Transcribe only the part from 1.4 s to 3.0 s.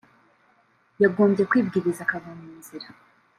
kwibwiriza akava mu nzira